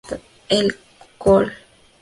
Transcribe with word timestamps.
El 0.49 0.79
Col. 1.19 1.53